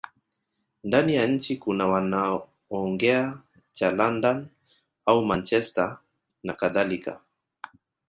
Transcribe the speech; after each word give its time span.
Ndani 0.83 1.15
ya 1.15 1.27
nchi 1.27 1.57
kuna 1.57 1.87
wanaoongea 1.87 3.37
cha 3.73 3.91
London 3.91 4.47
au 5.05 5.25
Manchester 5.25 5.97
nakadhalika 6.43 7.21